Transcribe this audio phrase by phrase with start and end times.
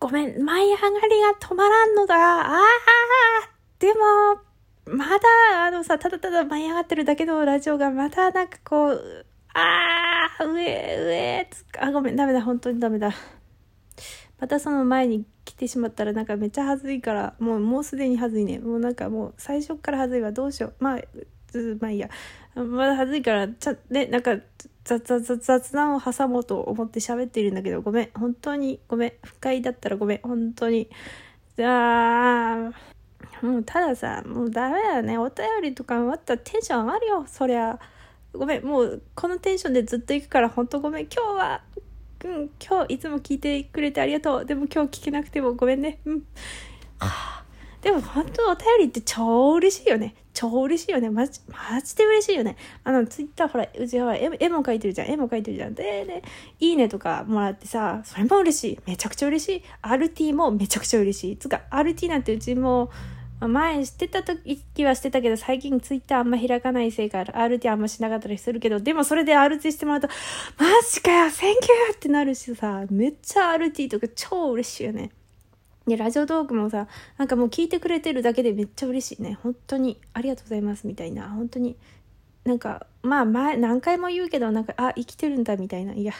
[0.00, 2.14] ごめん、舞い上がりが止まらんのだ。
[2.16, 2.60] ああ、
[3.78, 4.40] でも、
[4.86, 11.48] まだ、あのさ、ただただ舞い上がってるだけのラジオが、またなんかこう、ああ、上、上、
[11.80, 13.12] あ、ごめん、ダメだ、本当にダメだ。
[14.40, 18.58] またその前に来てしまったらなんかめっちゃ恥ずいから、もう、もうすでに恥ずいね。
[18.58, 20.32] もうなんかもう最初から恥ずいわ。
[20.32, 20.74] どうしよう。
[20.82, 21.00] まあ、
[21.78, 22.08] まあいいや。
[22.54, 24.38] まだ恥ずいから、ちゃ、ね、なんか、
[24.98, 28.10] 雑雑雑談を挟もうと思って喋っているんだけど、ごめん。
[28.14, 29.12] 本当にごめん。
[29.22, 30.20] 不快だったらごめん。
[30.22, 30.88] 本当に。
[31.58, 32.70] あ
[33.42, 35.18] あ、もうたださ、もうダメだよね。
[35.18, 37.24] お便りとか終わったらテンション上がるよ。
[37.26, 37.78] そりゃ。
[38.32, 38.64] ごめん。
[38.64, 41.06] もうこのテンションでずっと行くから本当ごめん。
[41.06, 41.62] 今日は、
[42.24, 44.44] うん、今日いつも聞いてくれてありがとう。
[44.44, 46.00] でも今日聞けなくてもごめんね。
[46.04, 46.22] うん。
[47.82, 50.14] でも本当お便りって超嬉しいよね。
[50.40, 51.10] 超嬉しいよね。
[51.10, 52.56] マジ、マジで嬉しいよね。
[52.82, 55.10] あの、ツイッターほら、うちほら、絵絵も描いてるじゃん。
[55.10, 55.74] 絵も描いてるじゃん。
[55.74, 56.22] で、で、
[56.60, 58.78] いいねとかもらってさ、それも嬉しい。
[58.86, 59.62] めちゃくちゃ嬉しい。
[59.82, 61.36] RT もめちゃくちゃ嬉しい。
[61.36, 62.90] つか、RT なんてうちも、
[63.38, 70.08] 前してた時はしてたけど、最近ツイッターあんま開かないせいから、RT あんましなかったりするけど、でもそれで RT してもらうと、
[70.58, 75.10] マジかよ、センキューってなるしさ、めっちゃ RT とか超嬉しいよね。
[75.90, 76.86] で、ラジオトークもさ、
[77.18, 79.38] なんかもう聞いてくれてるだけでめっちゃ嬉しいね。
[79.42, 81.28] 本当に、ありがとうございます、みたいな。
[81.30, 81.76] 本当に、
[82.44, 85.94] なんか、まあ前、何回も言うけど、なんか、あ、生きてるんだ、みたいな。
[85.94, 86.12] いや、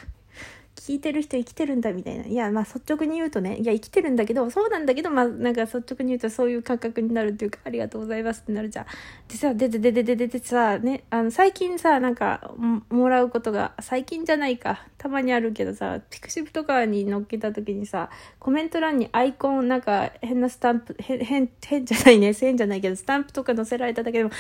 [0.81, 2.25] 聞いてる人生きてるんだみたいな。
[2.25, 8.87] いや、まあ率直に言うとね、いや、生きてるんだけど、そうなんだけど、まあなんか率直に言うとそういう感覚になるっていうか、ありがとうございますってなるじゃん。
[9.29, 12.55] でさ、でででででででさ、ね、あの、最近さ、なんか、
[12.89, 24.31] もらうことが、最近じゃないか、たまにあるけどさ、ピクシブとかに載っけた時にさ、コメント欄にアイコン、なんか変なスタンプ、変、変、変じゃないね、変じゃないけど、スタンプとか載せられただけでも、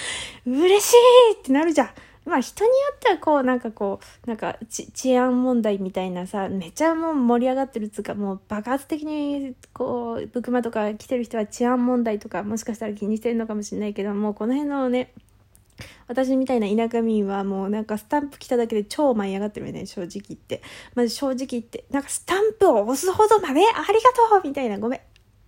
[0.47, 0.95] 嬉し
[1.35, 1.91] いってなるじゃん。
[2.25, 15.13] まあ人によってはこうなんかこうなんか治安問題みたいなさめちゃもう盛り上がってるっつうかもう爆発的にこうブクマとか来てる人は治安問題とかもしかしたら気にしてるのかもしれないけどもうこの辺のね
[16.09, 20.63] 私みたいな田舎民はもうなんかスタンプ来ただけで超舞い上がってるよね正直言って。
[20.95, 25.01] まず正直言ってなんかスタンプを押すほどまでありがとうみたいなごめん。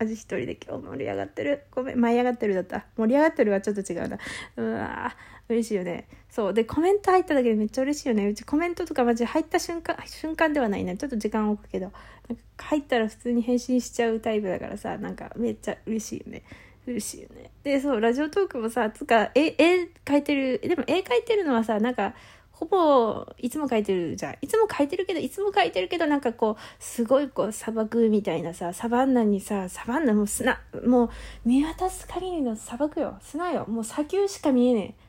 [0.03, 1.63] マジ一人で今日盛り上がってる。
[1.71, 2.87] ごめん舞い上がってるだった。
[2.97, 4.19] 盛り上がってるはちょっと違うな。
[4.57, 5.15] うわ
[5.49, 6.09] 嬉しいよね。
[6.29, 6.55] そう。
[6.55, 8.27] でコメント入っただけでめっちゃ嬉しいよね。
[8.27, 10.97] うちコメントとかマジ入った瞬間瞬間ではないね。
[10.97, 11.93] ちょっと時間置くけど。
[12.29, 16.43] なんか入ったら普通に返信しちゃうタイプだからさなんかめっちゃ嬉しいよね。
[16.89, 17.53] 嬉しいよね。
[17.63, 22.15] でそうラジオトークもさつか絵絵描いてるでも絵描いてるのはさなんか
[22.63, 24.37] ほぼいつも描いてるじゃん。
[24.41, 31.11] いつも描いてるけどいつも描いてるけどなんかこうすごいこう砂漠みたいなさサバンナにさサバンナもう砂もう
[31.45, 33.19] 見渡す限りの砂漠よ。
[33.21, 33.67] 砂よ。
[33.67, 35.03] もう砂丘しか見えねえ。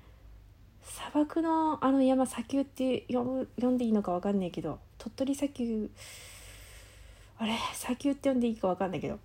[0.84, 5.92] 砂漠のあの山砂丘って呼んでいいのか分かんないけど鳥取砂丘
[7.38, 7.54] あれ？
[7.76, 9.20] 砂丘って呼んでいいか分かんないけど。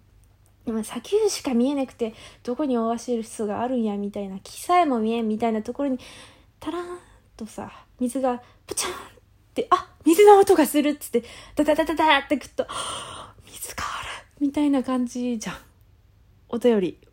[0.66, 2.12] でも砂丘しか見えなくて
[2.42, 5.98] どこにオアシスがあるんやみたいな木さえも見えんみたいなところに
[6.60, 6.98] タラーン
[7.38, 8.96] とさ水がプチャンっ
[9.54, 12.66] てあ水の音がするっつってダダダダダってくっと
[13.46, 15.56] 水があるみたいな感じじゃん。
[16.48, 17.08] お便り。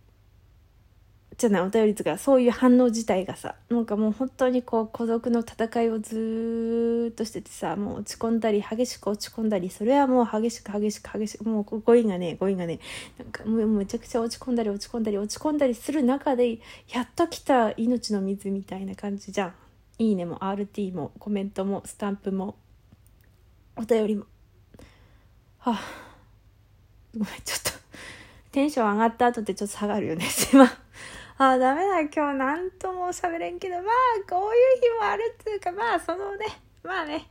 [1.37, 12.79] じゃないお便りとかそういう反応自体がさなんかもう本当にこう孤独の戦いをずっとしててさもう落ち込んだり激しく落ち込んだりそれはもう激しく激しく激しくもう語彙がね語彙がね
[13.17, 16.59] なんかもうめちゃくちゃ落ち込んだり落ち込んだり落ち込んだりする中で
[16.93, 19.53] やっと来た命の水みたいな感じじゃん。
[19.97, 22.57] いいねも RT もコメントもスタンプも
[23.75, 24.25] お便りも。
[25.59, 25.79] はあ。
[27.17, 27.79] ごめんちょっと
[28.51, 30.25] テンション上がった後ってちょっと下がるよね。
[30.29, 30.77] すいません。
[31.37, 36.45] ああ、ダメだ、今日なんとも喋れんけど、まあ、こういう日もあるっていうか、まあ、そのね、
[36.81, 37.27] まあね、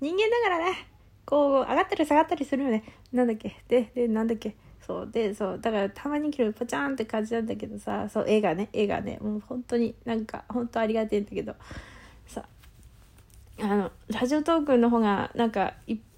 [0.00, 0.88] 人間だからね、
[1.24, 2.82] こう、上がったり下がったりするよね。
[3.12, 3.62] なんだっけ。
[3.68, 4.56] で、で、なんだっけ。
[4.90, 11.54] そう、で、そう、だからたまに切るポチャンって感じなんだけどさ、そう、絵がね、絵がね、もう本当になんか、本当ありがてえんだけど、
[12.26, 12.44] さ、
[13.60, 15.74] あの、ラジオトークの方が、なんか、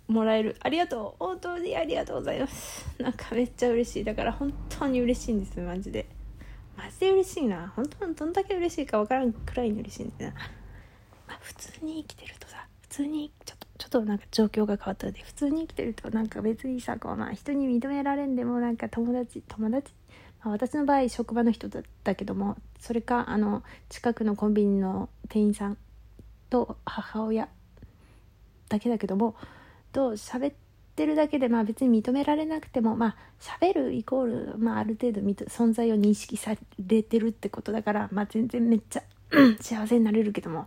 [0.09, 0.57] もらえる。
[0.61, 1.25] ありがとう。
[1.25, 2.87] 本当にありがとうございます。
[2.99, 4.05] なんかめっちゃ嬉しい。
[4.05, 6.07] だから本当に嬉しいんです、マジで。
[6.77, 10.33] マジで嬉しいな本当にどんだけ嬉しいか分からんくらいに嬉しいんだな、
[11.29, 19.93] まあ、普通に生きてるとさ普通にちょっとちょっとなんか状況が変わったので普通に生きてるとなんか別にさこうまあ人に認められんでもなんか友達友達
[20.45, 25.77] まあ、私の場合職場の人だったけどもそれかあの近くのコンビニの店員さん
[26.51, 27.49] と母親
[28.69, 29.35] だけだけども
[29.93, 30.55] と喋っ
[30.97, 36.57] てるだけで、まあ別に認められなくても、まあ喋るイコール、まあある程度存在を認識さ
[36.87, 39.03] れてるってことだから、まあ全然めっちゃ
[39.61, 40.67] 幸せになれるけども、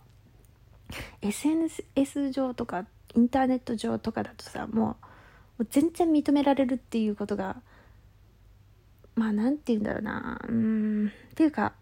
[1.22, 2.86] SNS 上とか
[3.16, 4.96] インターネット上とかだとさ、も
[5.58, 7.56] う全然認められるっていうことが
[9.14, 11.72] まあなんて言うんだろうなうんっていうか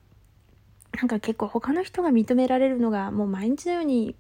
[0.97, 4.15] なんか結構他の人が認められるのがもう毎日のように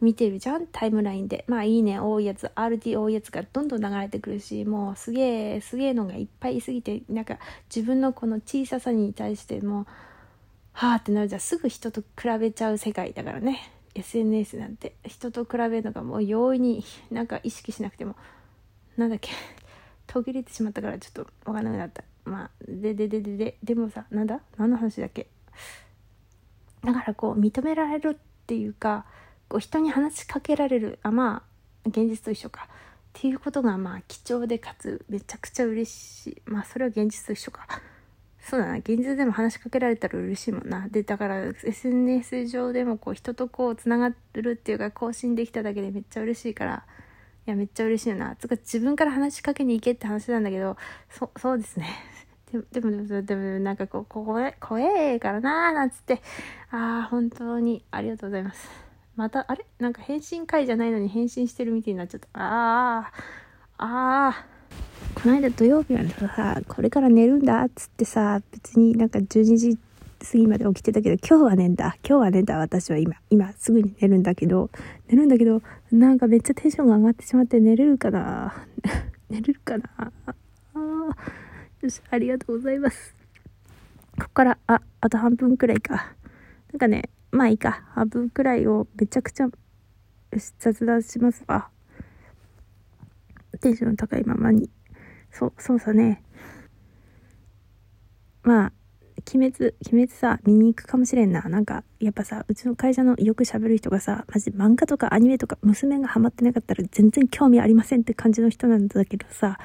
[0.00, 1.44] 見てるじゃんタイムラインで。
[1.48, 7.38] まあいいね多いやつ RT 多いやつがどんどん流れてくるしもうすげえすげえのがいっぱいいすぎてなんか
[7.74, 9.86] 自分のこの小ささに対しても
[10.72, 11.40] はあってなるじゃん。
[11.40, 13.72] すぐ人と比べちゃう世界だからね。
[13.94, 18.16] SNS なんて人と比べるのがもう容易になんか意識しなくても
[18.96, 19.30] なんだっけ
[20.06, 22.04] 途切れてしまったからちょっと分かんなくなった。
[22.24, 24.40] まあででででででもさなんだ？
[24.56, 25.28] 何の話だっけ？
[26.84, 29.06] だからこう認められるっていうか
[29.48, 30.98] こう人に話しかけられる。
[31.02, 31.44] あま
[31.84, 32.68] あ現実と一緒か。
[32.68, 36.42] っていうことがまあ貴重でかつめちゃくちゃ嬉しい。
[36.46, 37.66] まあそれは現実と一緒か。
[38.42, 38.78] そうだな。
[38.78, 40.88] 現実でも話しかけられたら嬉しいもんな。
[40.88, 46.84] でだから SNS 上でもこう人とこうつながるっていうか更新できただけでめっちゃ嬉しいから。
[47.44, 48.36] いやめっちゃ嬉しいよな。
[48.36, 50.76] つか自分から話しかけに行けって話なんだけど
[51.10, 51.88] そそうですね。
[52.52, 56.20] でも、でも、でも、でもなんかこう、怖え、怖えからなーなんつって、
[56.70, 58.68] ああ、本当にありがとうございます。
[59.16, 59.64] また、あれ？
[59.78, 62.28] なんか返信会じゃないのに返信してるみたいになっちゃった。
[62.34, 63.10] あ
[63.78, 64.46] あ、ああ。
[65.22, 66.02] この間土曜日は
[66.34, 71.96] さ、これから寝るんだっつってさ、別になんか12時過ぎまで起きてたけど、今日は寝んだ。
[72.04, 72.58] 今日は寝んだ。
[72.58, 74.68] 私は今、今すぐに寝るんだけど、
[75.06, 78.66] 寝るんだけど、なんかめっちゃテンションが上がってしまって寝れるかな？
[79.30, 79.84] 寝れるかな？
[80.26, 80.34] あ。
[81.82, 83.14] よし、ありがとうございます。
[84.18, 86.16] ここから、あ、あと半分くらいか。
[86.72, 87.84] なんかね、まあいいか。
[87.90, 89.48] 半分くらいをめちゃくちゃ
[90.58, 91.68] 雑談しますわ。
[93.60, 94.68] テンション高いままに。
[95.32, 96.22] そう、そうさね。
[98.42, 98.72] まあ、
[99.34, 101.42] 鬼滅、鬼滅さ、見に行くかもしれんな。
[101.42, 109.58] なんか、やっぱさ、うちの会社のよく喋る人がさ、マジ漫画とかアニメとか娘がハマってなかったら全然興味ありませんって感じの人なんだけどさ、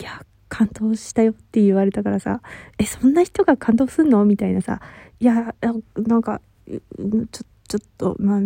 [0.00, 2.40] いや、感動したよって言われたからさ、
[2.78, 4.24] え、そんな人が感動すんの？
[4.24, 4.80] みたいなさ、
[5.18, 5.54] いや、
[5.96, 6.80] なんか、ちょ、
[7.66, 8.40] ちょっと、まあ、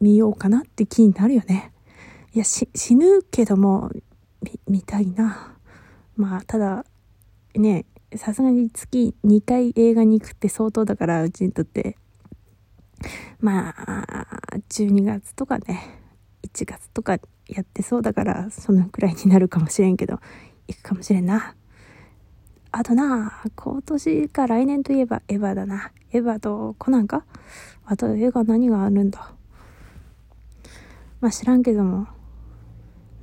[0.00, 1.72] 見ようかなって気になるよね。
[2.32, 3.90] いや、死ぬけども、
[4.68, 5.56] 見たいな。
[6.20, 6.84] まあ、ただ、
[7.54, 11.96] ね、さすがに月2回映画に行くって相当だから、うちにとって。
[13.40, 14.36] まあ、
[14.68, 15.98] 12月とかね、
[16.42, 17.18] 1月とか
[17.48, 20.20] やってそうだから、そのくらいになるかもしれんけど、
[20.68, 21.54] 行くかもしれんな。
[22.70, 25.90] あとな、今年か来年といえばエヴァだな。
[26.12, 27.24] エヴァとコナンか？
[27.86, 29.32] あと映画何があるんだ？
[31.20, 32.06] まあ知らんけども。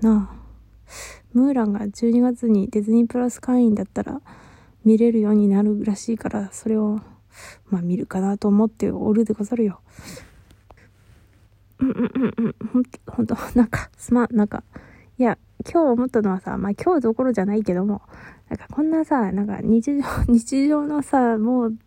[0.02, 0.47] なあ。
[1.34, 4.22] ムーランが12月にディズニープラス会員だったら
[4.86, 7.02] 見れるようになるらしいから、それを、
[7.70, 9.82] まあ見るかなと思っておるでござるよ。
[11.80, 12.56] うんうんうんうん。
[12.72, 14.64] ほんと、ほんと、なんか、すまん、なんか、
[15.18, 15.38] いや、
[15.70, 18.02] 今日思ったのはさ、まあ今日どころじゃないけども、
[18.50, 21.78] なんかこんなさ、なんか日常、日常のさ、もう、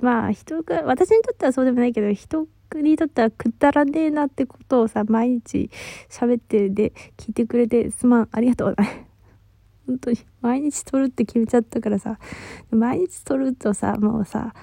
[0.00, 5.70] まあ人が、私にとってはそうでもないけど、人にとってはくだらねえなってことをさ、毎日
[6.08, 9.06] 喋ってで聞いてくれてすまん、ありがとうね。
[9.86, 12.18] 本当に、毎日撮るって決めちゃったからさ、
[12.70, 14.54] 毎日撮るとさ、もうさ、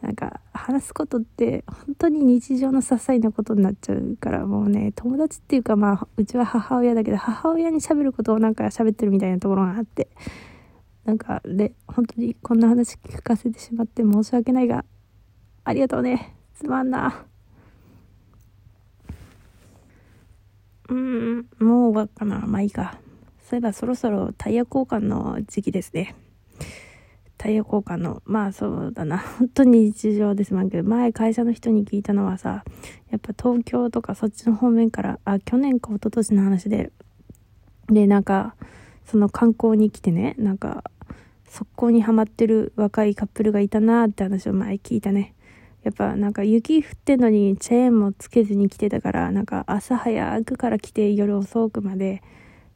[0.00, 10.08] なんか話すことって本当に日常の些細なことになっちゃうからもうね友達っていうかまあうちは母親だけど母親に喋ることをなんか喋ってるみたいなところがあって
[11.04, 14.86] なんかで本当にこんな話聞かせてしまって申し訳ないが
[15.64, 16.34] ありがとうね。
[16.54, 17.29] すまんな。
[20.90, 22.98] うんもう終わっかなまあいいか。
[23.48, 26.14] そういえばそろそろタイヤ交換の時期ですね。
[27.36, 30.52] タイヤ交換の、まあそうだな、 本当に日常です。
[30.52, 32.64] まんけど、前会社の人に聞いたのはさ、
[33.10, 36.92] やっぱ東京とかそっちの方面から、あ、去年か一昨年の話で、
[37.88, 38.54] で、なんか、
[39.04, 40.84] その観光に来てね、なんか、
[41.46, 45.34] 速攻にはまってる若いカップルがいたなって話を前聞いたね。
[45.82, 52.22] やっぱなんか雪降ってんのにチェーンもつけずに来てたから、なんか朝早くから来て夜遅くまで、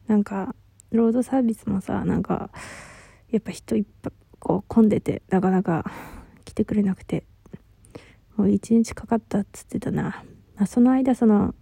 [0.07, 0.55] なんか、
[0.91, 2.49] ロードサービスもさ、なんか、
[3.31, 4.13] やっぱ人いっぱい、
[4.45, 5.91] こう混んでてなかなか
[6.43, 7.25] 来てくれなくて
[8.37, 10.23] もう一日かかったっつってたな、
[10.55, 11.55] まあ、その間その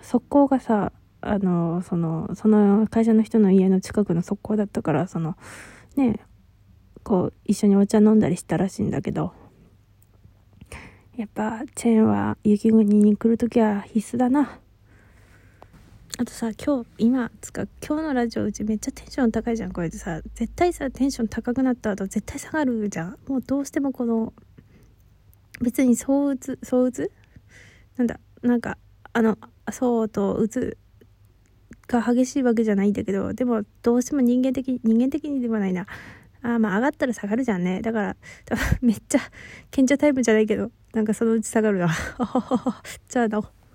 [0.00, 5.36] 速攻がさあのそのその会社の人の家の近くの速攻だったからその
[5.96, 6.20] ね
[7.02, 9.34] こう一緒にお茶飲んだりしたらしいんだけど
[11.18, 14.60] やっぱチェーンは雪国に来るときは必須だな。
[16.16, 19.72] あとさ今日今つか今日のラジオうちめっちゃテンション高いじゃん。
[19.72, 23.18] こうやってさ絶対さテンション高くなった後絶対下がるじゃん。
[23.26, 24.32] もうどうしてもこの
[25.60, 27.10] 別にそううつそうつ？
[27.96, 28.78] なんだなんか
[29.12, 29.36] あの
[29.72, 30.78] そうと打つ
[31.88, 35.84] が激しいわけじゃないんだけどでもどうしても人間的人間的にでもないな。
[36.42, 37.82] あまあ上がったら下がるじゃんね。
[37.82, 38.16] だから
[38.80, 39.18] めっちゃ
[39.72, 40.70] 賢者タイプじゃないけど。
[40.94, 41.88] なんかそのうち下がるな。
[43.08, 43.57] じゃあな。